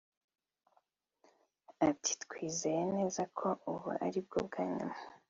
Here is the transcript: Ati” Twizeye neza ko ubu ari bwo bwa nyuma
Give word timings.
Ati” 1.89 2.13
Twizeye 2.23 2.83
neza 2.93 3.21
ko 3.37 3.47
ubu 3.71 3.89
ari 4.05 4.19
bwo 4.25 4.39
bwa 4.47 4.63
nyuma 4.75 4.97